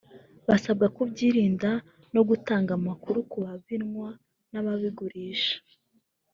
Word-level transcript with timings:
basabwa 0.47 0.87
kubyirinda 0.95 1.71
no 2.13 2.21
gutanga 2.29 2.71
amakuru 2.79 3.19
ku 3.29 3.37
babinywa 3.45 4.09
n’ababigurisha 4.51 5.55